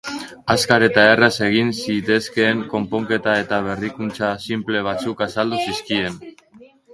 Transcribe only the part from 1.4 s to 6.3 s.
egin zitezkeen konponketa eta berrikuntza sinple batzuk azaldu zizkien.